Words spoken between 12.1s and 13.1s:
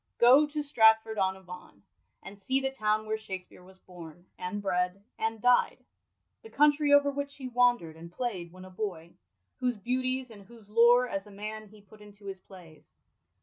his plays.